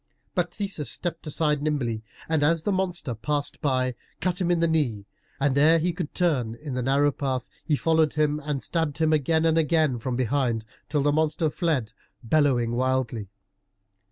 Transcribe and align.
But 0.33 0.51
Theseus 0.55 0.89
stepped 0.89 1.27
aside 1.27 1.61
nimbly, 1.61 2.01
and 2.27 2.41
as 2.41 2.63
the 2.63 2.71
monster 2.71 3.13
passed 3.13 3.61
by, 3.61 3.93
cut 4.19 4.41
him 4.41 4.49
in 4.49 4.59
the 4.59 4.67
knee, 4.67 5.05
and 5.39 5.55
ere 5.55 5.77
he 5.77 5.93
could 5.93 6.15
turn 6.15 6.55
in 6.55 6.73
the 6.73 6.81
narrow 6.81 7.11
path, 7.11 7.47
he 7.63 7.75
followed 7.75 8.15
him, 8.15 8.39
and 8.43 8.63
stabbed 8.63 8.97
him 8.97 9.13
again 9.13 9.45
and 9.45 9.59
again 9.59 9.99
from 9.99 10.15
behind, 10.15 10.65
till 10.89 11.03
the 11.03 11.11
monster 11.13 11.51
fled, 11.51 11.91
bellowing 12.23 12.71
wildly. 12.71 13.29